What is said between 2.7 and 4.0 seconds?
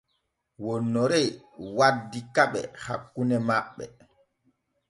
hakkune maɓɓe.